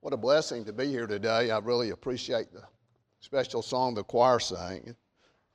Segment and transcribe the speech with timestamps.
[0.00, 1.50] What a blessing to be here today.
[1.50, 2.62] I really appreciate the
[3.20, 4.94] special song the choir sang,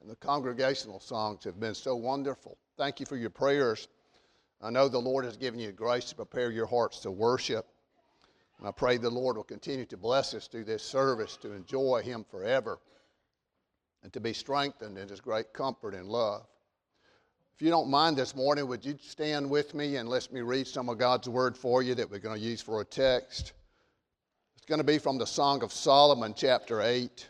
[0.02, 2.58] and the congregational songs have been so wonderful.
[2.78, 3.88] Thank you for your prayers.
[4.62, 7.68] I know the Lord has given you grace to prepare your hearts to worship.
[8.60, 12.02] And I pray the Lord will continue to bless us through this service to enjoy
[12.04, 12.80] Him forever
[14.04, 16.46] and to be strengthened in His great comfort and love.
[17.56, 20.68] If you don't mind this morning, would you stand with me and let me read
[20.68, 23.54] some of God's Word for you that we're going to use for a text?
[24.62, 27.28] It's going to be from the Song of Solomon, chapter 8.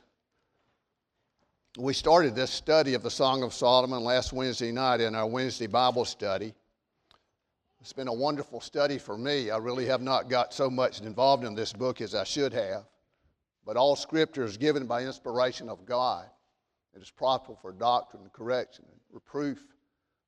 [1.77, 5.67] We started this study of the Song of Solomon last Wednesday night in our Wednesday
[5.67, 6.53] Bible study.
[7.79, 9.49] It's been a wonderful study for me.
[9.49, 12.83] I really have not got so much involved in this book as I should have.
[13.65, 16.25] But all scripture is given by inspiration of God.
[16.93, 19.63] It is profitable for doctrine, correction, reproof,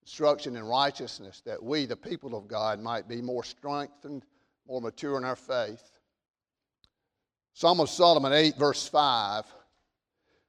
[0.04, 4.23] instruction in righteousness, that we, the people of God, might be more strengthened,
[4.66, 5.92] more mature in our faith.
[7.63, 9.45] Psalm of Solomon 8, verse 5.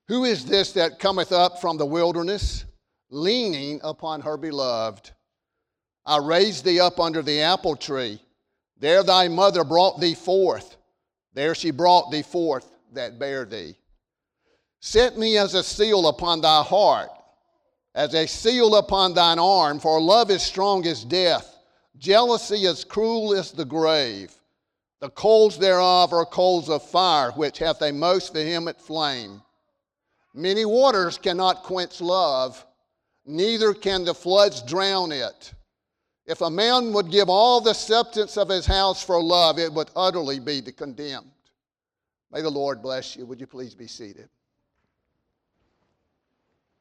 [0.09, 2.65] Who is this that cometh up from the wilderness,
[3.09, 5.13] leaning upon her beloved?
[6.05, 8.21] I raised thee up under the apple tree.
[8.81, 10.77] There thy mother brought thee forth.
[11.35, 13.77] There she brought thee forth that bare thee.
[14.81, 17.11] Set me as a seal upon thy heart,
[17.95, 21.59] as a seal upon thine arm, for love is strong as death,
[21.97, 24.35] jealousy is cruel as the grave.
[25.01, 29.43] The coals thereof are coals of fire, which hath a most vehement flame.
[30.33, 32.65] Many waters cannot quench love,
[33.27, 35.53] neither can the floods drown it.
[36.27, 39.91] If a man would give all the substance of his house for love, it would
[39.95, 41.31] utterly be condemned.
[42.33, 43.27] May the Lord bless you.
[43.27, 44.29] Would you please be seated?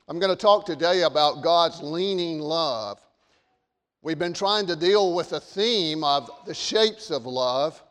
[0.07, 2.99] I'm going to talk today about God's leaning love.
[4.01, 7.82] We've been trying to deal with the theme of the shapes of love,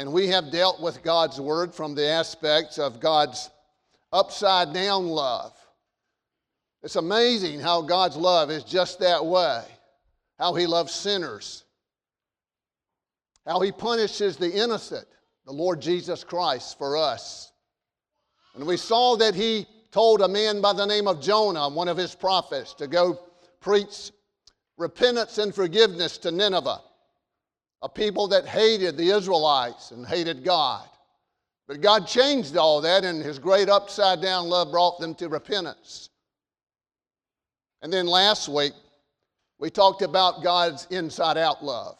[0.00, 3.50] and we have dealt with God's Word from the aspects of God's
[4.10, 5.52] upside down love.
[6.82, 9.62] It's amazing how God's love is just that way,
[10.38, 11.64] how He loves sinners,
[13.46, 15.06] how He punishes the innocent,
[15.44, 17.52] the Lord Jesus Christ, for us.
[18.54, 21.98] And we saw that He told a man by the name of Jonah, one of
[21.98, 23.20] His prophets, to go
[23.60, 24.12] preach
[24.78, 26.80] repentance and forgiveness to Nineveh,
[27.82, 30.86] a people that hated the Israelites and hated God.
[31.66, 36.10] But God changed all that, and His great upside down love brought them to repentance.
[37.82, 38.72] And then last week,
[39.58, 41.96] we talked about God's inside out love.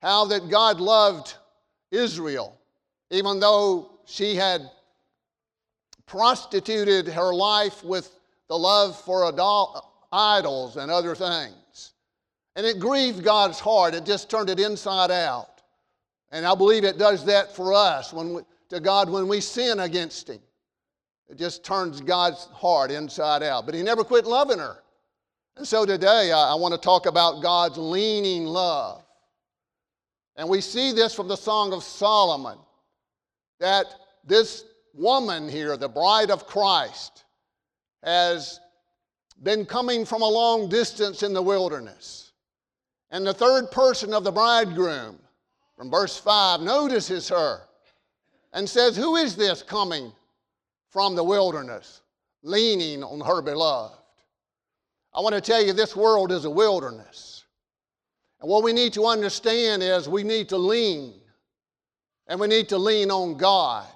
[0.00, 1.34] How that God loved
[1.90, 2.58] Israel,
[3.10, 4.62] even though she had
[6.06, 8.10] prostituted her life with
[8.48, 9.32] the love for
[10.12, 11.54] idols and other things.
[12.54, 13.94] And it grieved God's heart.
[13.94, 15.62] It just turned it inside out.
[16.30, 19.80] And I believe it does that for us when we, to God when we sin
[19.80, 20.40] against Him.
[21.28, 23.66] It just turns God's heart inside out.
[23.66, 24.82] But He never quit loving her.
[25.56, 29.02] And so today I, I want to talk about God's leaning love.
[30.36, 32.58] And we see this from the Song of Solomon
[33.60, 33.86] that
[34.24, 34.64] this
[34.94, 37.24] woman here, the bride of Christ,
[38.02, 38.60] has
[39.42, 42.31] been coming from a long distance in the wilderness.
[43.12, 45.18] And the third person of the bridegroom,
[45.76, 47.60] from verse 5, notices her
[48.54, 50.10] and says, Who is this coming
[50.88, 52.00] from the wilderness,
[52.42, 53.98] leaning on her beloved?
[55.14, 57.44] I want to tell you, this world is a wilderness.
[58.40, 61.12] And what we need to understand is we need to lean,
[62.28, 63.86] and we need to lean on God.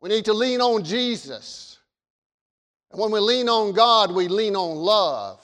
[0.00, 1.78] We need to lean on Jesus.
[2.90, 5.39] And when we lean on God, we lean on love.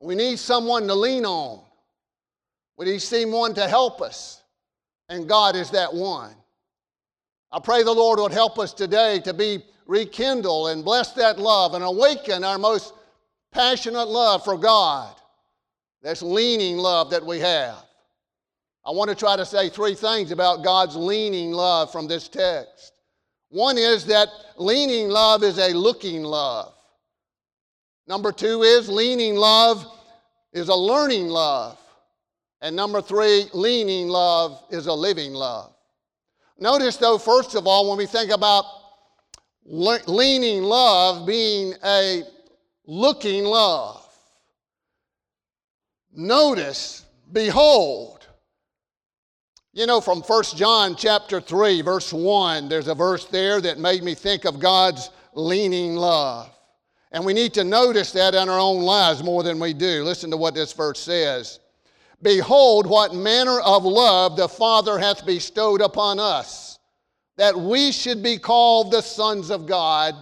[0.00, 1.60] We need someone to lean on.
[2.76, 4.42] We need someone to help us.
[5.08, 6.34] And God is that one.
[7.52, 11.74] I pray the Lord would help us today to be rekindle and bless that love
[11.74, 12.92] and awaken our most
[13.52, 15.14] passionate love for God.
[16.02, 17.82] That's leaning love that we have.
[18.84, 22.92] I want to try to say three things about God's leaning love from this text.
[23.48, 26.75] One is that leaning love is a looking love.
[28.06, 29.84] Number two is leaning love
[30.52, 31.78] is a learning love.
[32.62, 35.74] And number three, leaning love is a living love.
[36.58, 38.64] Notice, though, first of all, when we think about
[39.64, 42.22] leaning love being a
[42.86, 44.08] looking love,
[46.14, 48.26] notice, behold.
[49.74, 54.02] You know, from 1 John chapter 3, verse 1, there's a verse there that made
[54.02, 56.55] me think of God's leaning love.
[57.16, 60.04] And we need to notice that in our own lives more than we do.
[60.04, 61.60] Listen to what this verse says.
[62.20, 66.78] Behold, what manner of love the Father hath bestowed upon us,
[67.38, 70.14] that we should be called the sons of God.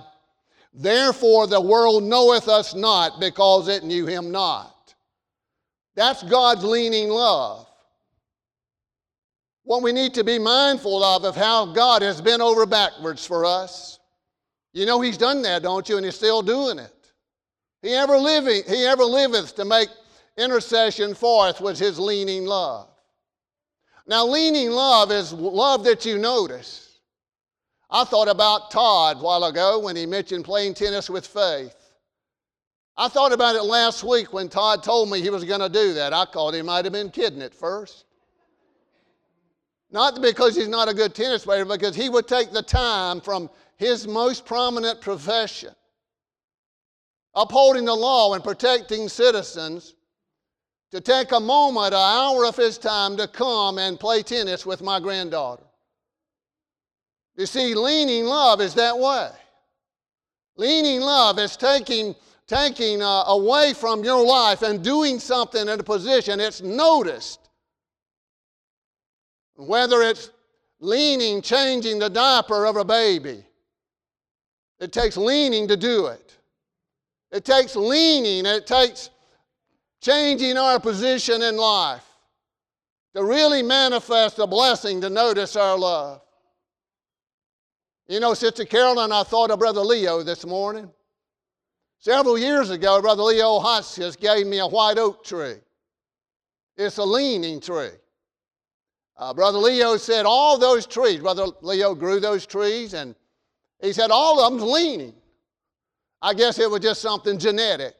[0.72, 4.94] Therefore, the world knoweth us not because it knew him not.
[5.96, 7.66] That's God's leaning love.
[9.64, 13.44] What we need to be mindful of of how God has been over backwards for
[13.44, 13.98] us.
[14.74, 15.96] You know He's done that, don't you?
[15.96, 16.92] And He's still doing it.
[17.80, 19.88] He ever living, He ever liveth to make
[20.36, 22.88] intercession for us with His leaning love.
[24.06, 26.98] Now, leaning love is love that you notice.
[27.90, 31.76] I thought about Todd a while ago when he mentioned playing tennis with faith.
[32.96, 35.94] I thought about it last week when Todd told me he was going to do
[35.94, 36.12] that.
[36.12, 38.04] I thought he might have been kidding at first.
[39.90, 43.48] Not because he's not a good tennis player, because he would take the time from
[43.76, 45.74] his most prominent profession,
[47.34, 49.94] upholding the law and protecting citizens,
[50.90, 54.80] to take a moment, an hour of his time to come and play tennis with
[54.80, 55.64] my granddaughter.
[57.36, 59.30] You see, leaning love is that way.
[60.56, 62.14] Leaning love is taking,
[62.46, 67.40] taking uh, away from your life and doing something in a position it's noticed.
[69.56, 70.30] Whether it's
[70.78, 73.44] leaning, changing the diaper of a baby,
[74.84, 76.36] it takes leaning to do it.
[77.32, 79.08] It takes leaning, it takes
[80.02, 82.04] changing our position in life
[83.14, 86.20] to really manifest a blessing to notice our love.
[88.08, 90.90] You know, Sister Carolyn, I thought of Brother Leo this morning.
[91.98, 95.56] Several years ago, Brother Leo Hotchkiss gave me a white oak tree.
[96.76, 97.96] It's a leaning tree.
[99.16, 103.14] Uh, Brother Leo said all those trees, Brother Leo grew those trees, and
[103.80, 105.14] he said all of them's leaning.
[106.22, 107.94] I guess it was just something genetic.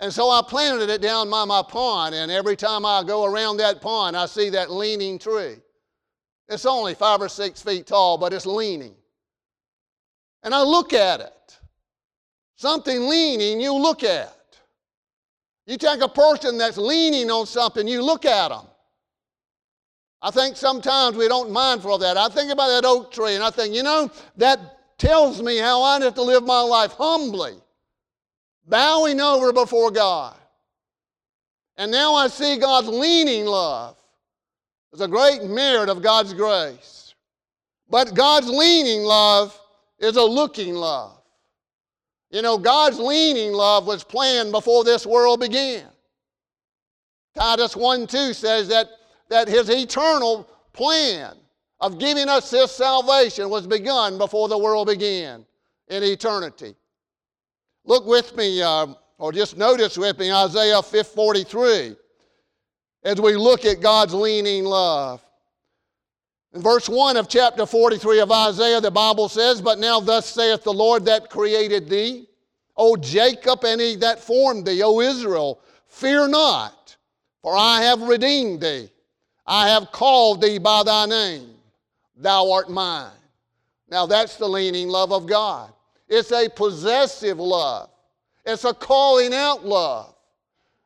[0.00, 3.58] And so I planted it down by my pond, and every time I go around
[3.58, 5.56] that pond, I see that leaning tree.
[6.48, 8.94] It's only five or six feet tall, but it's leaning.
[10.42, 11.58] And I look at it.
[12.56, 14.36] Something leaning, you look at.
[15.66, 18.66] You take a person that's leaning on something, you look at them.
[20.22, 22.16] I think sometimes we don't mindful of that.
[22.16, 24.60] I think about that oak tree and I think, you know, that
[24.96, 27.54] tells me how I have to live my life humbly,
[28.68, 30.36] bowing over before God.
[31.76, 33.96] And now I see God's leaning love.
[34.92, 37.14] It's a great merit of God's grace.
[37.90, 39.58] But God's leaning love
[39.98, 41.18] is a looking love.
[42.30, 45.84] You know, God's leaning love was planned before this world began.
[47.34, 48.88] Titus 1 2 says that,
[49.32, 51.34] that his eternal plan
[51.80, 55.44] of giving us this salvation was begun before the world began
[55.88, 56.74] in eternity.
[57.84, 58.86] Look with me, uh,
[59.18, 61.96] or just notice with me, Isaiah 43
[63.04, 65.22] as we look at God's leaning love.
[66.54, 70.62] In verse 1 of chapter 43 of Isaiah, the Bible says, But now thus saith
[70.62, 72.28] the Lord that created thee,
[72.76, 76.96] O Jacob, and he that formed thee, O Israel, fear not,
[77.42, 78.90] for I have redeemed thee.
[79.52, 81.50] I have called thee by thy name.
[82.16, 83.12] Thou art mine.
[83.86, 85.70] Now that's the leaning love of God.
[86.08, 87.90] It's a possessive love,
[88.46, 90.14] it's a calling out love.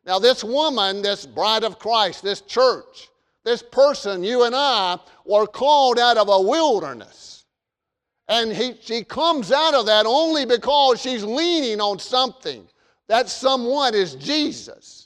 [0.05, 3.09] Now, this woman, this bride of Christ, this church,
[3.45, 7.45] this person, you and I, were called out of a wilderness.
[8.29, 12.69] And he, she comes out of that only because she's leaning on something.
[13.09, 15.06] That someone is Jesus.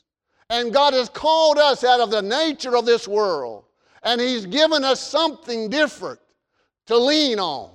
[0.50, 3.64] And God has called us out of the nature of this world.
[4.02, 6.20] And He's given us something different
[6.86, 7.70] to lean on.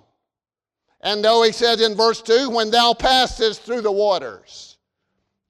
[1.02, 4.78] And though He says in verse 2, When thou passest through the waters,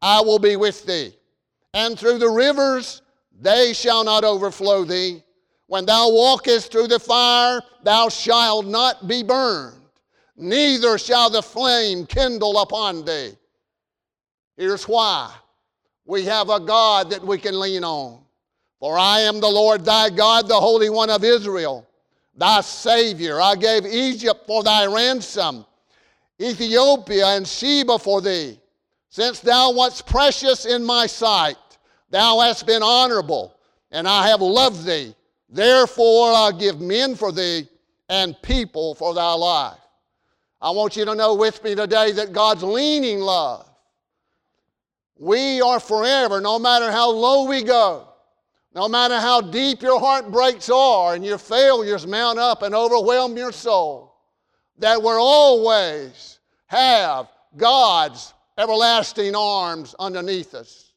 [0.01, 1.15] I will be with thee
[1.75, 3.01] and through the rivers
[3.41, 5.22] they shall not overflow thee.
[5.67, 9.82] When thou walkest through the fire, thou shalt not be burned,
[10.38, 13.32] neither shall the flame kindle upon thee.
[14.55, 15.34] Here's why
[16.05, 18.21] we have a God that we can lean on.
[18.79, 21.88] For I am the Lord thy God, the Holy One of Israel,
[22.35, 23.41] thy Savior.
[23.41, 25.65] I gave Egypt for thy ransom,
[26.39, 28.59] Ethiopia and Sheba for thee,
[29.09, 31.57] since thou wast precious in my sight.
[32.12, 33.57] Thou hast been honorable,
[33.91, 35.15] and I have loved thee.
[35.50, 37.67] Therefore, I'll give men for thee
[38.09, 39.79] and people for thy life.
[40.62, 43.69] I want you to know with me today that God's leaning love.
[45.17, 48.07] We are forever, no matter how low we go,
[48.74, 53.53] no matter how deep your heartbreaks are and your failures mount up and overwhelm your
[53.53, 54.15] soul,
[54.79, 60.91] that we'll always have God's everlasting arms underneath us.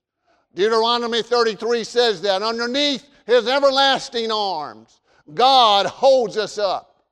[0.55, 5.01] Deuteronomy 33 says that underneath his everlasting arms,
[5.35, 7.05] God holds us up.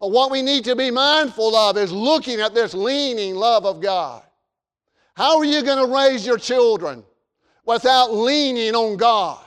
[0.00, 3.80] But what we need to be mindful of is looking at this leaning love of
[3.80, 4.22] God.
[5.14, 7.04] How are you going to raise your children
[7.66, 9.44] without leaning on God?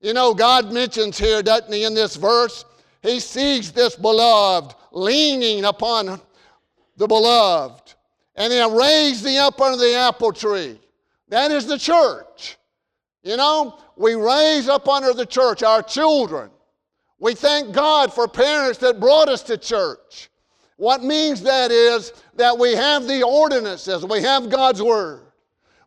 [0.00, 2.64] You know, God mentions here, doesn't He, in this verse?
[3.02, 6.20] He sees this beloved leaning upon
[6.96, 7.94] the beloved,
[8.36, 10.78] and He raised thee up under the apple tree.
[11.28, 12.56] That is the church.
[13.22, 16.50] You know, we raise up under the church our children.
[17.18, 20.28] We thank God for parents that brought us to church.
[20.76, 25.20] What means that is that we have the ordinances, we have God's Word.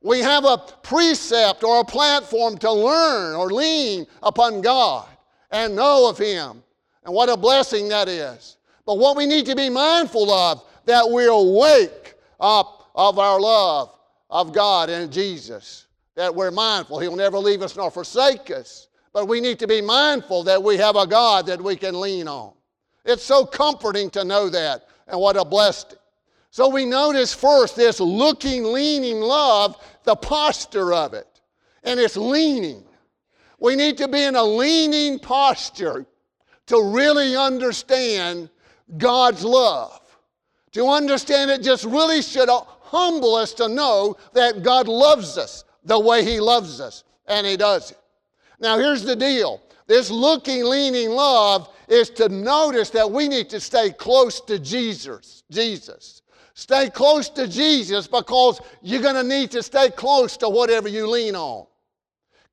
[0.01, 5.07] We have a precept or a platform to learn or lean upon God
[5.51, 6.63] and know of Him.
[7.03, 8.57] And what a blessing that is.
[8.85, 13.97] But what we need to be mindful of, that we'll wake up of our love
[14.29, 15.87] of God and Jesus.
[16.15, 16.99] That we're mindful.
[16.99, 18.87] He'll never leave us nor forsake us.
[19.13, 22.27] But we need to be mindful that we have a God that we can lean
[22.27, 22.53] on.
[23.07, 25.97] It's so comforting to know that, and what a blessing.
[26.51, 31.27] So we notice first this looking, leaning love, the posture of it.
[31.83, 32.83] And it's leaning.
[33.59, 36.05] We need to be in a leaning posture
[36.65, 38.49] to really understand
[38.97, 40.01] God's love.
[40.73, 45.97] To understand it just really should humble us to know that God loves us the
[45.97, 47.99] way He loves us, and He does it.
[48.59, 53.59] Now, here's the deal this looking, leaning love is to notice that we need to
[53.59, 55.43] stay close to Jesus.
[55.49, 56.21] Jesus.
[56.53, 61.07] Stay close to Jesus because you're going to need to stay close to whatever you
[61.07, 61.65] lean on.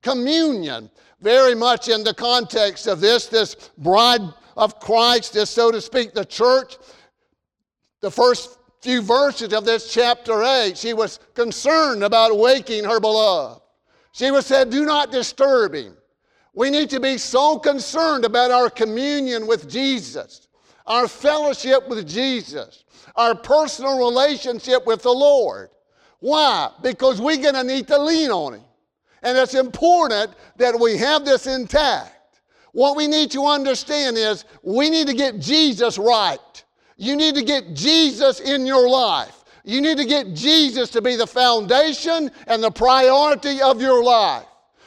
[0.01, 0.89] Communion,
[1.19, 4.21] very much in the context of this, this bride
[4.55, 6.77] of Christ, this, so to speak, the church.
[8.01, 13.61] The first few verses of this chapter 8, she was concerned about waking her beloved.
[14.11, 15.97] She was said, Do not disturb him.
[16.55, 20.47] We need to be so concerned about our communion with Jesus,
[20.87, 22.85] our fellowship with Jesus,
[23.17, 25.69] our personal relationship with the Lord.
[26.19, 26.71] Why?
[26.81, 28.63] Because we're going to need to lean on Him.
[29.21, 32.39] And it's important that we have this intact.
[32.71, 36.63] What we need to understand is we need to get Jesus right.
[36.95, 39.43] You need to get Jesus in your life.
[39.65, 44.45] You need to get Jesus to be the foundation and the priority of your life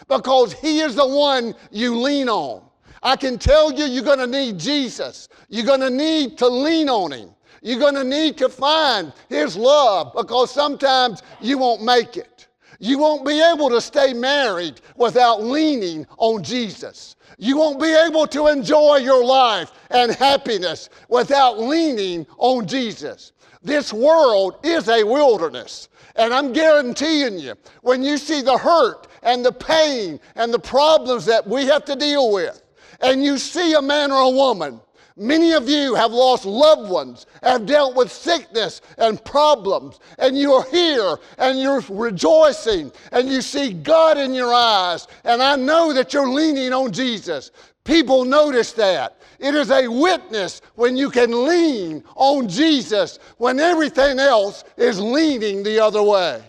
[0.09, 2.63] because He is the one you lean on.
[3.03, 5.29] I can tell you, you're going to need Jesus.
[5.49, 7.31] You're going to need to lean on Him.
[7.63, 12.49] You're going to need to find His love because sometimes you won't make it.
[12.81, 17.17] You won't be able to stay married without leaning on Jesus.
[17.37, 23.33] You won't be able to enjoy your life and happiness without leaning on Jesus.
[23.63, 25.89] This world is a wilderness.
[26.15, 31.25] And I'm guaranteeing you, when you see the hurt and the pain and the problems
[31.27, 32.63] that we have to deal with,
[33.01, 34.81] and you see a man or a woman
[35.19, 40.65] Many of you have lost loved ones, have dealt with sickness and problems, and you're
[40.71, 45.09] here and you're rejoicing and you see God in your eyes.
[45.25, 47.51] And I know that you're leaning on Jesus.
[47.83, 49.19] People notice that.
[49.41, 55.65] It is a witness when you can lean on Jesus when everything else is leaning
[55.65, 56.45] the other way.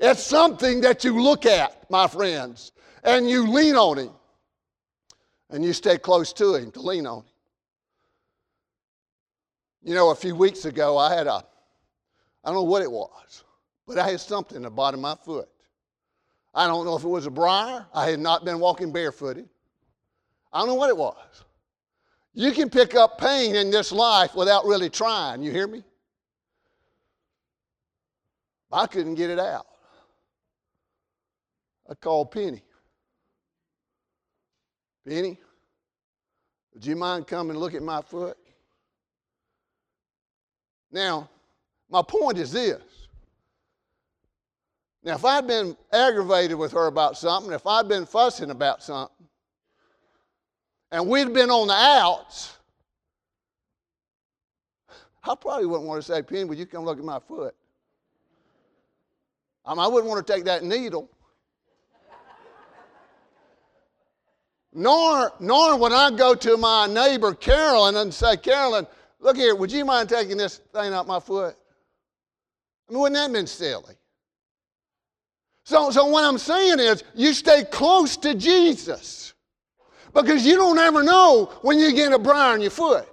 [0.00, 2.72] It's something that you look at, my friends,
[3.04, 4.10] and you lean on Him.
[5.50, 7.24] And you stay close to Him to lean on Him.
[9.82, 11.42] You know, a few weeks ago, I had a, I
[12.46, 13.44] don't know what it was,
[13.86, 15.48] but I had something in the bottom of my foot.
[16.54, 17.86] I don't know if it was a briar.
[17.94, 19.48] I had not been walking barefooted.
[20.52, 21.44] I don't know what it was.
[22.32, 25.42] You can pick up pain in this life without really trying.
[25.42, 25.84] You hear me?
[28.72, 29.66] I couldn't get it out.
[31.90, 32.62] I called Penny.
[35.06, 35.40] Penny,
[36.72, 38.36] would you mind coming and look at my foot?
[40.92, 41.28] Now,
[41.90, 42.80] my point is this.
[45.02, 49.26] Now, if I'd been aggravated with her about something, if I'd been fussing about something,
[50.92, 52.56] and we'd been on the outs,
[55.24, 57.54] I probably wouldn't want to say, Penny, would you come look at my foot?
[59.64, 61.08] I, mean, I wouldn't want to take that needle.
[64.72, 68.86] Nor, nor would I go to my neighbor Carolyn and say, Carolyn,
[69.20, 71.54] Look here, would you mind taking this thing out my foot?
[72.88, 73.94] I mean, wouldn't that have been silly?
[75.64, 79.34] So, so what I'm saying is, you stay close to Jesus
[80.14, 83.06] because you don't ever know when you get a briar in your foot.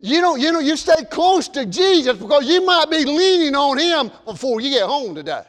[0.00, 3.78] You don't, you know, you stay close to Jesus because you might be leaning on
[3.78, 5.44] Him before you get home today.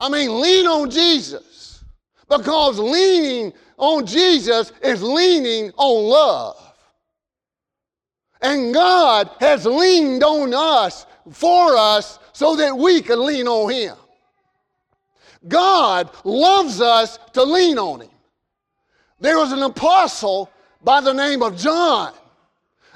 [0.00, 1.84] I mean, lean on Jesus.
[2.28, 6.56] Because leaning on Jesus is leaning on love.
[8.40, 13.96] And God has leaned on us for us so that we can lean on Him.
[15.46, 18.10] God loves us to lean on Him.
[19.20, 20.50] There was an apostle
[20.84, 22.12] by the name of John.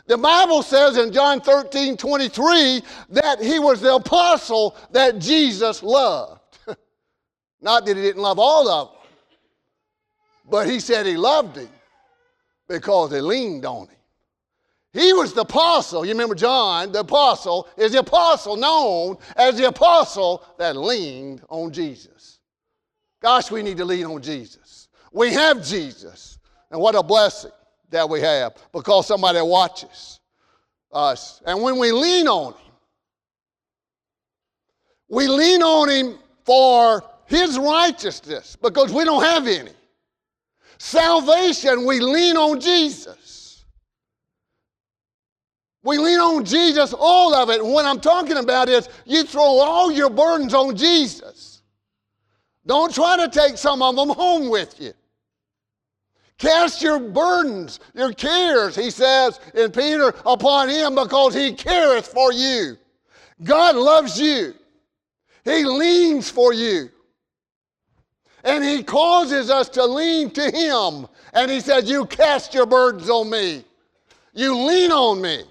[0.07, 6.42] The Bible says in John 13 23 that he was the apostle that Jesus loved.
[7.63, 8.97] Not that he didn't love all of them,
[10.51, 11.69] but he said he loved him
[12.69, 13.97] because they leaned on him.
[14.93, 16.05] He was the apostle.
[16.05, 21.73] You remember John, the apostle, is the apostle known as the apostle that leaned on
[21.73, 22.41] Jesus.
[23.21, 24.89] Gosh, we need to lean on Jesus.
[25.13, 26.39] We have Jesus,
[26.71, 27.53] and what a blessing
[27.91, 30.21] that we have because somebody watches
[30.93, 31.41] us.
[31.47, 32.73] And when we lean on Him,
[35.09, 39.73] we lean on Him for His righteousness because we don't have any.
[40.79, 43.65] Salvation, we lean on Jesus.
[45.85, 47.61] We lean on Jesus, all of it.
[47.61, 51.63] And what I'm talking about is you throw all your burdens on Jesus.
[52.65, 54.93] Don't try to take some of them home with you.
[56.39, 62.33] Cast your burdens, your cares, he says in Peter, upon him because he careth for
[62.33, 62.77] you.
[63.43, 64.55] God loves you.
[65.45, 66.91] He leans for you.
[68.45, 71.07] And he causes us to lean to him.
[71.33, 73.65] And he says, You cast your burdens on me.
[74.35, 75.45] You lean on me.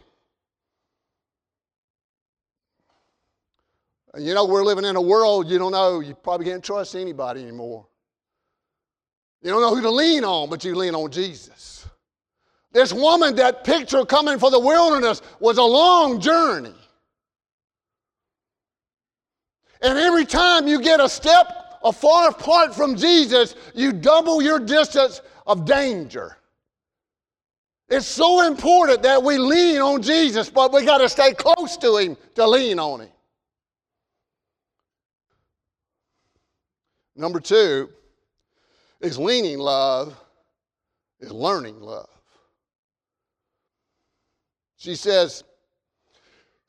[4.17, 7.43] You know, we're living in a world you don't know, you probably can't trust anybody
[7.43, 7.85] anymore.
[9.41, 11.87] You don't know who to lean on, but you lean on Jesus.
[12.73, 16.73] This woman, that picture coming for the wilderness was a long journey.
[19.81, 24.59] And every time you get a step a far apart from Jesus, you double your
[24.59, 26.37] distance of danger.
[27.89, 31.97] It's so important that we lean on Jesus, but we got to stay close to
[31.97, 33.09] Him to lean on Him.
[37.15, 37.89] Number two,
[39.01, 40.15] is leaning love,
[41.19, 42.09] is learning love.
[44.77, 45.43] She says,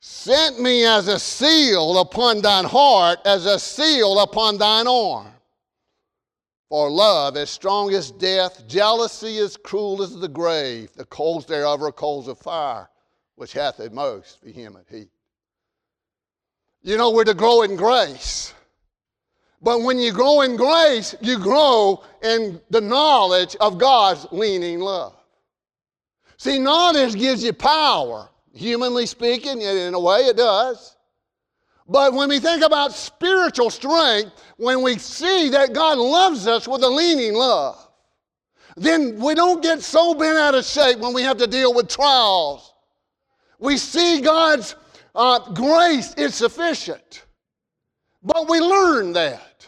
[0.05, 5.27] Sent me as a seal upon thine heart, as a seal upon thine arm.
[6.67, 10.91] For love is strong as death, jealousy is cruel as the grave.
[10.93, 12.89] The coals thereof are coals of fire,
[13.35, 15.07] which hath a most vehement heat.
[16.81, 18.53] You know, we're to grow in grace.
[19.61, 25.15] But when you grow in grace, you grow in the knowledge of God's leaning love.
[26.35, 28.29] See, knowledge gives you power.
[28.53, 30.95] Humanly speaking, in a way it does.
[31.87, 36.83] But when we think about spiritual strength, when we see that God loves us with
[36.83, 37.89] a leaning love,
[38.77, 41.89] then we don't get so bent out of shape when we have to deal with
[41.89, 42.73] trials.
[43.59, 44.75] We see God's
[45.15, 47.25] uh, grace is sufficient.
[48.23, 49.67] But we learn that.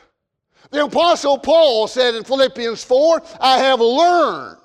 [0.71, 4.57] The Apostle Paul said in Philippians 4, I have learned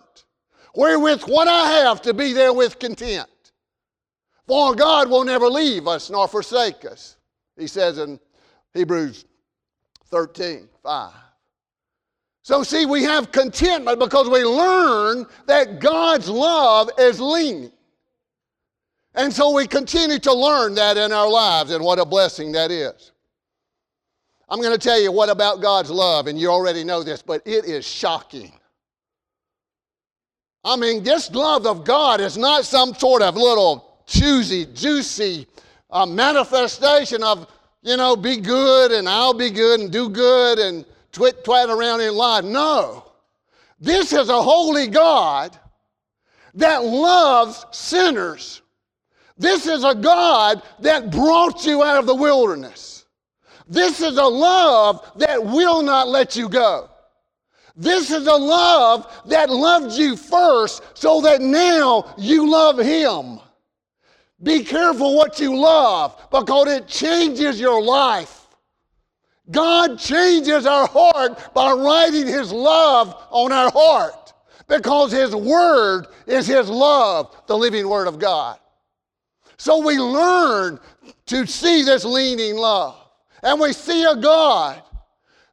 [0.74, 3.29] wherewith what I have to be therewith content.
[4.50, 7.18] For God will never leave us nor forsake us.
[7.56, 8.18] He says in
[8.74, 9.24] Hebrews
[10.06, 11.12] 13, 5.
[12.42, 17.70] So, see, we have contentment because we learn that God's love is leaning.
[19.14, 22.72] And so we continue to learn that in our lives, and what a blessing that
[22.72, 23.12] is.
[24.48, 27.40] I'm going to tell you what about God's love, and you already know this, but
[27.46, 28.52] it is shocking.
[30.64, 35.46] I mean, this love of God is not some sort of little choosy, juicy
[35.88, 37.50] uh, manifestation of,
[37.82, 42.00] you know, be good and I'll be good and do good and twit twat around
[42.00, 42.44] in life.
[42.44, 43.12] No.
[43.80, 45.56] This is a holy God
[46.54, 48.60] that loves sinners.
[49.38, 53.06] This is a God that brought you out of the wilderness.
[53.66, 56.90] This is a love that will not let you go.
[57.76, 63.40] This is a love that loved you first so that now you love Him.
[64.42, 68.46] Be careful what you love because it changes your life.
[69.50, 74.32] God changes our heart by writing His love on our heart
[74.68, 78.58] because His Word is His love, the living Word of God.
[79.58, 80.80] So we learn
[81.26, 82.96] to see this leaning love.
[83.42, 84.82] And we see a God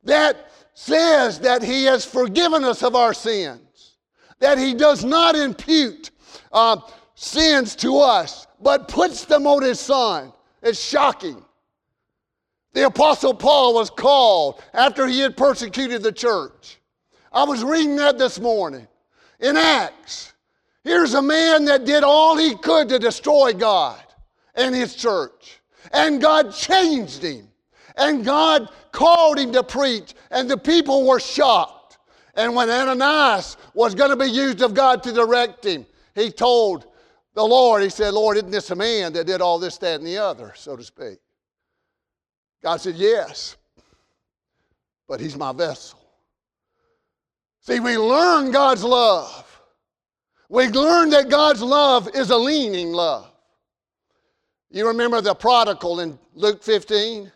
[0.04, 3.98] that says that He has forgiven us of our sins,
[4.40, 6.12] that He does not impute
[6.52, 6.78] uh,
[7.16, 10.32] sins to us, but puts them on His Son.
[10.62, 11.44] It's shocking.
[12.74, 16.80] The Apostle Paul was called after he had persecuted the church.
[17.32, 18.88] I was reading that this morning
[19.40, 20.34] in Acts.
[20.84, 24.02] Here's a man that did all he could to destroy God
[24.56, 25.60] and his church.
[25.92, 27.48] And God changed him.
[27.96, 30.14] And God called him to preach.
[30.32, 31.98] And the people were shocked.
[32.36, 36.86] And when Ananias was going to be used of God to direct him, he told
[37.38, 40.08] the Lord, he said, Lord, isn't this a man that did all this, that, and
[40.08, 41.20] the other, so to speak?
[42.64, 43.58] God said, Yes,
[45.08, 46.00] but he's my vessel.
[47.62, 49.46] See, we learn God's love.
[50.50, 53.32] We learn that God's love is a leaning love.
[54.72, 57.32] You remember the prodigal in Luke 15?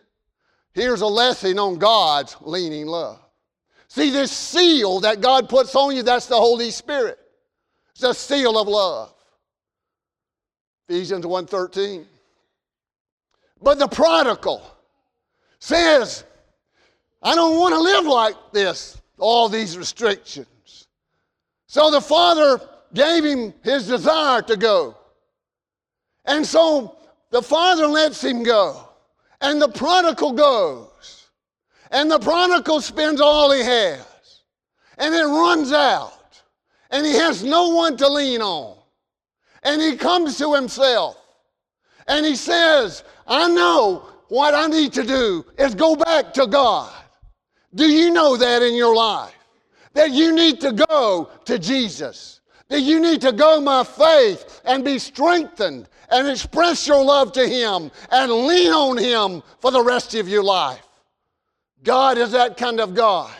[0.73, 3.19] Here's a lesson on God's leaning love.
[3.87, 7.19] See, this seal that God puts on you, that's the Holy Spirit.
[7.91, 9.13] It's a seal of love.
[10.91, 12.05] Ephesians 1:13.
[13.61, 14.61] But the prodigal
[15.59, 16.25] says,
[17.23, 20.87] I don't want to live like this, all these restrictions.
[21.67, 22.59] So the father
[22.93, 24.97] gave him his desire to go.
[26.25, 26.97] And so
[27.29, 28.89] the father lets him go.
[29.39, 31.29] And the prodigal goes.
[31.91, 34.41] And the prodigal spends all he has.
[34.97, 36.41] And it runs out.
[36.89, 38.80] And he has no one to lean on.
[39.63, 41.17] And he comes to himself.
[42.07, 46.91] And he says, I know what I need to do is go back to God.
[47.75, 49.33] Do you know that in your life?
[49.93, 52.41] That you need to go to Jesus.
[52.69, 57.47] That you need to go by faith and be strengthened and express your love to
[57.47, 60.81] Him and lean on Him for the rest of your life.
[61.83, 63.31] God is that kind of God.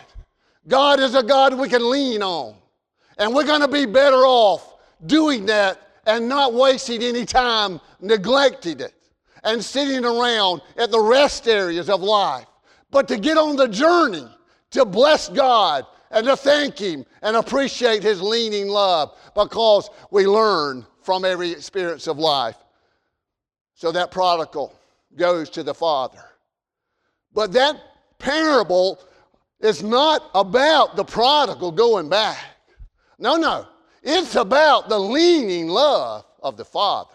[0.68, 2.56] God is a God we can lean on.
[3.18, 8.80] And we're going to be better off doing that and not wasting any time neglecting
[8.80, 8.94] it
[9.44, 12.46] and sitting around at the rest areas of life,
[12.92, 14.28] but to get on the journey
[14.72, 20.86] to bless God and to thank Him and appreciate His leaning love because we learn
[21.02, 22.58] from every experience of life.
[23.74, 24.74] So that prodigal
[25.16, 26.24] goes to the Father.
[27.34, 27.78] But that
[28.20, 29.00] parable
[29.60, 32.38] is not about the prodigal going back.
[33.18, 33.68] No, no.
[34.02, 37.10] It's about the leaning love of the Father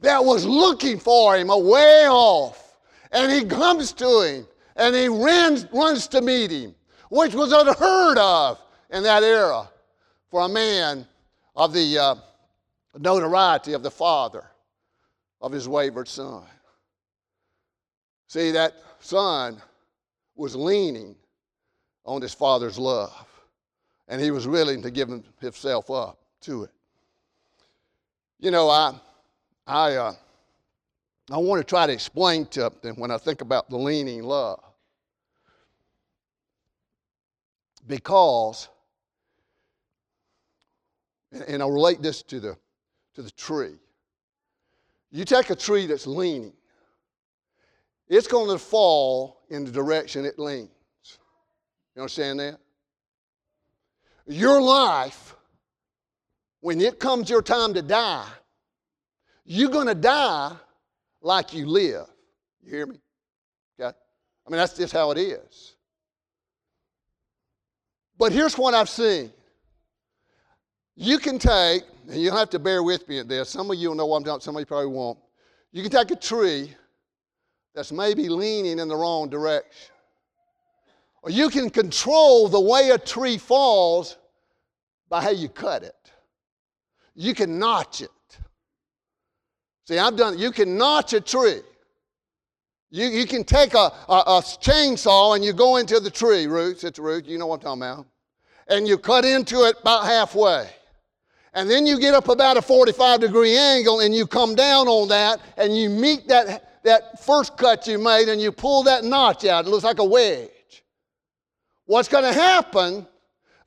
[0.00, 2.76] that was looking for him a way off.
[3.10, 6.74] And he comes to him and he runs, runs to meet him,
[7.10, 8.58] which was unheard of
[8.90, 9.68] in that era
[10.30, 11.06] for a man
[11.56, 12.14] of the uh,
[12.98, 14.44] notoriety of the father
[15.40, 16.42] of his wayward son.
[18.26, 19.62] See, that son
[20.34, 21.14] was leaning
[22.04, 23.26] on his father's love,
[24.08, 26.70] and he was willing to give himself up to it.
[28.38, 28.94] You know, I,
[29.66, 30.14] I, uh,
[31.30, 34.60] I want to try to explain to them when I think about the leaning love.
[37.86, 38.68] Because,
[41.46, 42.56] and I'll relate this to the,
[43.14, 43.76] to the tree.
[45.10, 46.52] You take a tree that's leaning,
[48.08, 50.68] it's going to fall in the direction it leans.
[51.94, 52.58] You understand that?
[54.26, 55.34] Your life,
[56.60, 58.28] when it comes your time to die,
[59.44, 60.52] you're going to die
[61.20, 62.06] like you live.
[62.62, 63.00] You hear me?
[63.78, 63.96] Okay?
[64.46, 65.76] I mean, that's just how it is.
[68.16, 69.30] But here's what I've seen.
[70.96, 73.50] You can take, and you'll have to bear with me at this.
[73.50, 75.18] Some of you will know what I'm talking some of you probably won't.
[75.72, 76.72] You can take a tree
[77.74, 79.93] that's maybe leaning in the wrong direction.
[81.24, 84.18] Or you can control the way a tree falls
[85.08, 86.12] by how you cut it.
[87.14, 88.10] You can notch it.
[89.88, 91.62] See, I've done, it, you can notch a tree.
[92.90, 96.84] You, you can take a, a, a chainsaw and you go into the tree, roots,
[96.84, 98.06] it's root, you know what I'm talking about.
[98.68, 100.68] And you cut into it about halfway.
[101.54, 105.08] And then you get up about a 45 degree angle and you come down on
[105.08, 109.46] that and you meet that, that first cut you made and you pull that notch
[109.46, 109.64] out.
[109.64, 110.50] It looks like a wedge.
[111.86, 113.06] What's going to happen,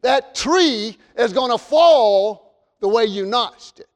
[0.01, 3.89] that tree is going to fall the way you notched it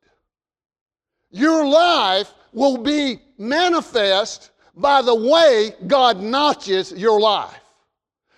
[1.31, 7.59] your life will be manifest by the way God notches your life.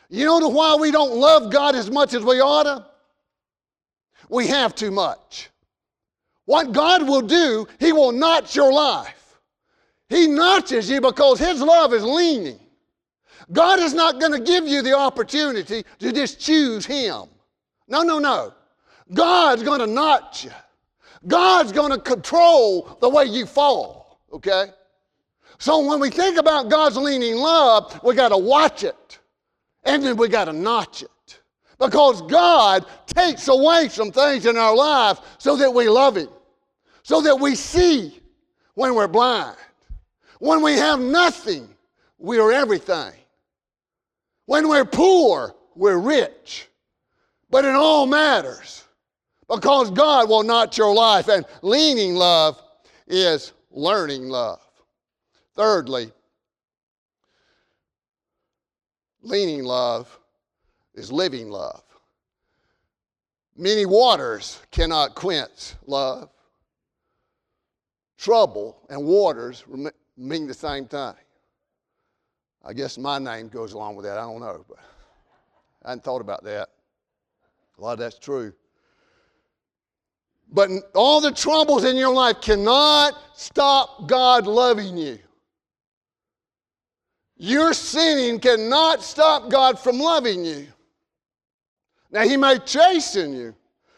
[0.10, 2.86] You know why we don't love God as much as we ought to?
[4.30, 5.50] We have too much.
[6.46, 9.39] What God will do, He will notch your life.
[10.10, 12.60] He notches you because His love is leaning.
[13.51, 17.23] God is not going to give you the opportunity to just choose Him.
[17.88, 18.53] No, no, no.
[19.13, 20.51] God's going to notch you.
[21.27, 24.65] God's going to control the way you fall, okay?
[25.58, 29.19] So when we think about God's leaning love, we got to watch it
[29.84, 31.10] and then we got to notch it.
[31.79, 36.29] Because God takes away some things in our life so that we love Him,
[37.03, 38.19] so that we see
[38.75, 39.58] when we're blind.
[40.39, 41.69] When we have nothing,
[42.17, 43.13] we are everything.
[44.45, 46.67] When we're poor, we're rich.
[47.49, 48.84] But in all matters
[49.47, 51.27] because God will not your life.
[51.27, 52.62] And leaning love
[53.08, 54.62] is learning love.
[55.56, 56.12] Thirdly,
[59.21, 60.19] leaning love
[60.95, 61.84] is living love.
[63.56, 66.29] Many waters cannot quench love.
[68.17, 69.63] Trouble and waters
[70.17, 71.13] mean the same thing.
[72.63, 74.17] I guess my name goes along with that.
[74.17, 74.78] I don't know, but
[75.84, 76.69] I hadn't thought about that.
[77.78, 78.54] A lot of that's true.
[80.52, 85.19] But all the troubles in your life cannot stop God loving you.
[87.38, 90.67] Your sinning cannot stop God from loving you.
[92.12, 93.56] Now, He may chasten you,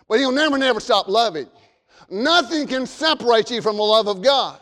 [0.08, 2.24] but He'll never, never stop loving you.
[2.24, 4.60] Nothing can separate you from the love of God.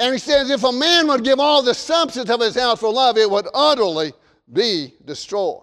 [0.00, 2.90] And He says, if a man would give all the substance of his house for
[2.90, 4.14] love, it would utterly
[4.50, 5.62] be destroyed.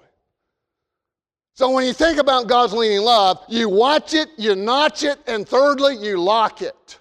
[1.55, 5.49] So when you think about God's leading love, you watch it, you notch it, and
[5.49, 6.99] thirdly, you lock it.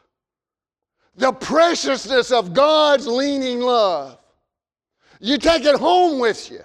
[1.17, 4.19] The preciousness of God's leaning love.
[5.21, 6.61] You take it home with you,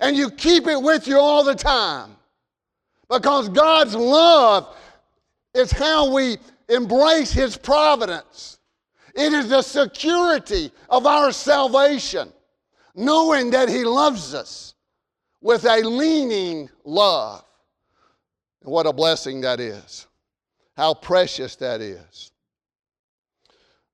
[0.00, 2.16] and you keep it with you all the time.
[3.08, 4.76] Because God's love
[5.54, 6.38] is how we
[6.68, 8.58] embrace His providence.
[9.14, 12.32] It is the security of our salvation,
[12.94, 14.74] knowing that He loves us
[15.40, 17.44] with a leaning love.
[18.62, 20.06] And what a blessing that is.
[20.76, 22.30] How precious that is.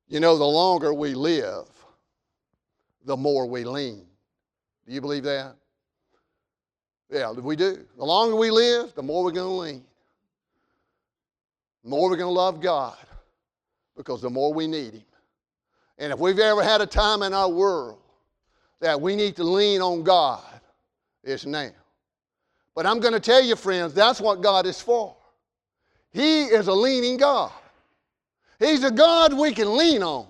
[0.07, 1.67] You know, the longer we live,
[3.05, 4.07] the more we lean.
[4.87, 5.55] Do you believe that?
[7.11, 7.85] Yeah, we do.
[7.97, 9.85] The longer we live, the more we're going to lean.
[11.83, 12.97] The more we're going to love God
[13.97, 15.03] because the more we need Him.
[15.99, 17.99] And if we've ever had a time in our world
[18.81, 20.43] that we need to lean on God,
[21.25, 21.71] it's now.
[22.75, 25.17] But I'm going to tell you, friends, that's what God is for.
[26.13, 27.53] He is a leaning God.
[28.59, 30.27] He's a God we can lean on.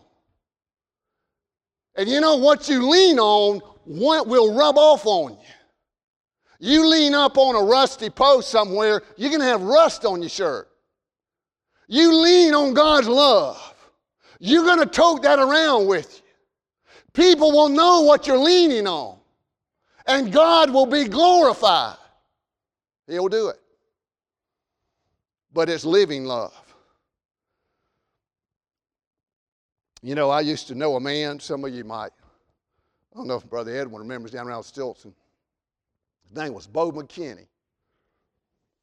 [1.95, 5.39] And you know what you lean on what will rub off on you.
[6.61, 10.29] You lean up on a rusty post somewhere, you're going to have rust on your
[10.29, 10.69] shirt.
[11.87, 13.68] You lean on God's love,
[14.38, 16.22] you're going to tote that around with you.
[17.12, 19.18] People will know what you're leaning on
[20.09, 21.96] and God will be glorified.
[23.07, 23.61] He'll do it.
[25.53, 26.55] But it's living love.
[30.03, 32.12] You know, I used to know a man, some of you might.
[33.12, 35.12] I don't know if Brother Edwin remembers down around Stilson.
[36.29, 37.46] His name was Bo McKinney.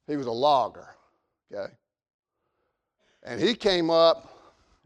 [0.08, 0.88] He was a logger,
[1.52, 1.74] okay?
[3.24, 4.32] And he came up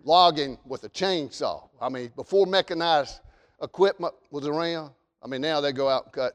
[0.04, 1.68] logging with a chainsaw.
[1.82, 3.20] I mean, before mechanized
[3.62, 4.92] equipment was around,
[5.24, 6.34] I mean, now they go out and cut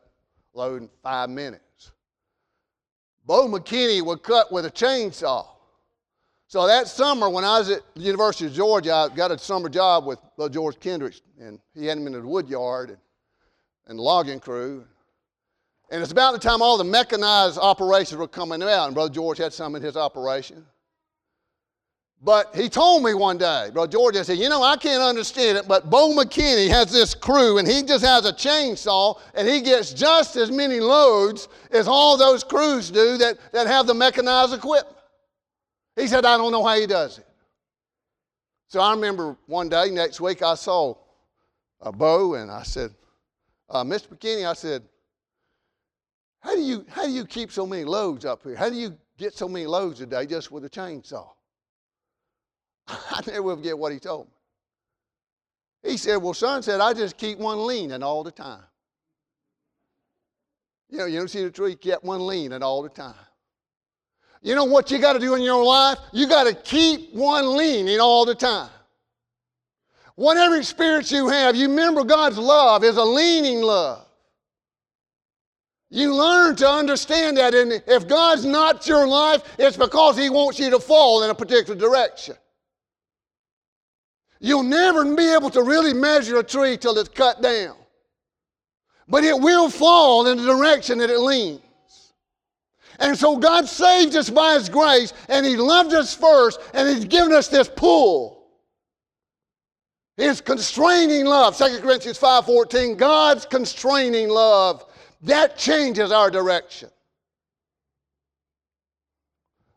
[0.53, 1.92] load in five minutes.
[3.27, 5.46] Bo McKinney would cut with a chainsaw.
[6.46, 9.68] So that summer, when I was at the University of Georgia, I got a summer
[9.68, 10.18] job with
[10.53, 12.98] George Kendricks, and he had him in the wood yard and,
[13.87, 14.85] and logging crew.
[15.90, 19.38] And it's about the time all the mechanized operations were coming out, and Brother George
[19.38, 20.64] had some in his operation.
[22.24, 25.58] But he told me one day, Brother George, I said, you know, I can't understand
[25.58, 29.60] it, but Bo McKinney has this crew and he just has a chainsaw and he
[29.60, 34.54] gets just as many loads as all those crews do that, that have the mechanized
[34.54, 34.96] equipment.
[35.96, 37.26] He said, I don't know how he does it.
[38.68, 40.94] So I remember one day, next week, I saw
[41.82, 42.94] a Bo and I said,
[43.68, 44.08] uh, Mr.
[44.08, 44.82] McKinney, I said,
[46.40, 48.56] how do, you, how do you keep so many loads up here?
[48.56, 51.33] How do you get so many loads a day just with a chainsaw?
[52.88, 55.90] I never forget what he told me.
[55.90, 58.62] He said, Well, son said, I just keep one leaning all the time.
[60.90, 63.14] You know, you don't see the tree, kept one leaning all the time.
[64.42, 65.98] You know what you got to do in your life?
[66.12, 68.70] You got to keep one leaning all the time.
[70.16, 74.06] Whatever experience you have, you remember God's love is a leaning love.
[75.90, 80.58] You learn to understand that, and if God's not your life, it's because He wants
[80.58, 82.36] you to fall in a particular direction.
[84.44, 87.74] You'll never be able to really measure a tree till it's cut down.
[89.09, 91.62] But it will fall in the direction that it leans.
[92.98, 97.07] And so God saved us by His grace, and He loved us first, and He's
[97.07, 98.46] given us this pull.
[100.18, 104.85] His constraining love, 2 Corinthians 5:14, God's constraining love,
[105.22, 106.90] that changes our direction.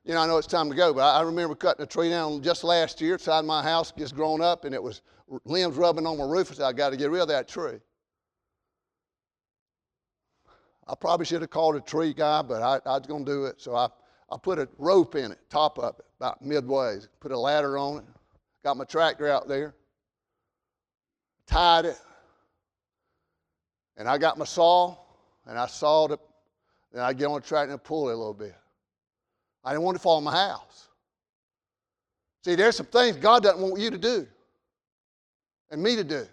[0.07, 2.41] You know, I know it's time to go, but I remember cutting a tree down
[2.41, 5.01] just last year outside my house, just grown up, and it was
[5.43, 6.49] limbs rubbing on my roof.
[6.49, 7.79] I said, I got to get rid of that tree.
[10.87, 13.45] I probably should have called a tree guy, but I, I was going to do
[13.47, 13.59] it.
[13.59, 13.89] So I,
[14.31, 16.99] I put a rope in it, top of it, about midway.
[17.19, 18.05] Put a ladder on it.
[18.63, 19.75] Got my tractor out there.
[21.47, 21.99] Tied it.
[23.97, 24.95] And I got my saw,
[25.45, 26.19] and I sawed it.
[26.93, 28.55] and I get on the tractor and pull it a little bit.
[29.67, 30.87] I didn't want to fall on my house.
[32.45, 34.25] See, there's some things God doesn't want you to do
[35.69, 36.25] and me to do.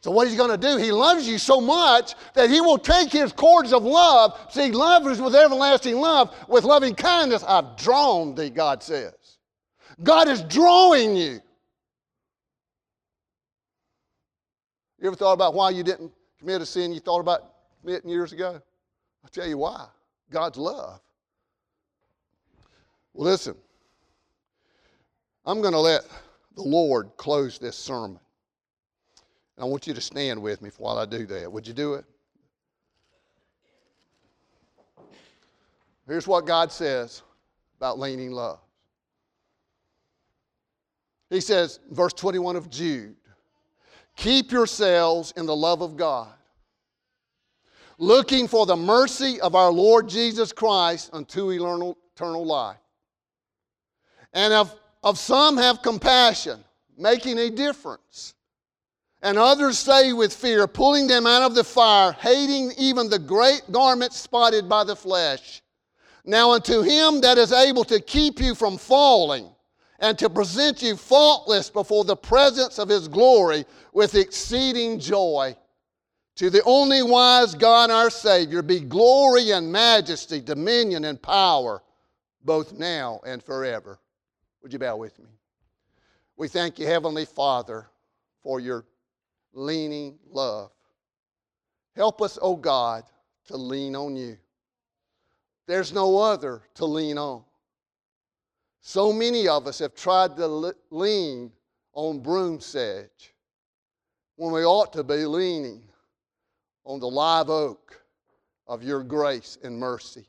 [0.00, 3.12] So, what he's going to do, he loves you so much that he will take
[3.12, 4.40] his cords of love.
[4.50, 7.44] See, love is with everlasting love, with loving kindness.
[7.46, 9.12] I've drawn thee, God says.
[10.02, 11.40] God is drawing you.
[14.98, 18.32] You ever thought about why you didn't commit a sin you thought about committing years
[18.32, 18.62] ago?
[19.22, 19.88] I'll tell you why
[20.30, 21.00] God's love.
[23.16, 23.54] Well, listen,
[25.46, 26.02] I'm going to let
[26.54, 28.20] the Lord close this sermon.
[29.56, 31.50] And I want you to stand with me while I do that.
[31.50, 32.04] Would you do it?
[36.06, 37.22] Here's what God says
[37.78, 38.60] about leaning love.
[41.30, 43.16] He says, verse 21 of Jude,
[44.14, 46.34] keep yourselves in the love of God,
[47.96, 52.76] looking for the mercy of our Lord Jesus Christ unto eternal, eternal life.
[54.36, 54.72] And of,
[55.02, 56.62] of some have compassion,
[56.96, 58.34] making a difference
[59.22, 63.62] and others say with fear, pulling them out of the fire, hating even the great
[63.72, 65.62] garment spotted by the flesh.
[66.24, 69.48] Now, unto him that is able to keep you from falling
[69.98, 75.56] and to present you faultless before the presence of his glory with exceeding joy.
[76.36, 81.82] To the only wise God our Savior be glory and majesty, dominion and power,
[82.44, 83.98] both now and forever.
[84.66, 85.30] Would you bow with me?
[86.36, 87.86] We thank you, Heavenly Father,
[88.42, 88.84] for your
[89.52, 90.72] leaning love.
[91.94, 93.04] Help us, O oh God,
[93.46, 94.36] to lean on you.
[95.68, 97.44] There's no other to lean on.
[98.80, 101.52] So many of us have tried to lean
[101.92, 103.36] on broom sedge
[104.34, 105.84] when we ought to be leaning
[106.84, 108.02] on the live oak
[108.66, 110.26] of your grace and mercy.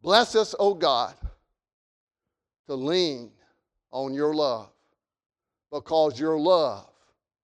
[0.00, 1.16] Bless us, O oh God,
[2.72, 3.30] to lean
[3.90, 4.70] on your love
[5.70, 6.88] because your love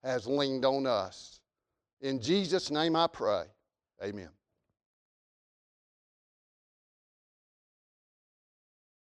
[0.03, 1.39] has leaned on us.
[2.01, 3.43] In Jesus' name I pray.
[4.03, 4.29] Amen.